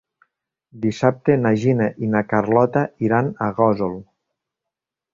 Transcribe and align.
Dissabte 0.85 1.35
na 1.43 1.51
Gina 1.65 1.91
i 2.07 2.11
na 2.15 2.23
Carlota 2.33 2.85
iran 3.11 3.33
a 3.49 3.55
Gósol. 3.63 3.99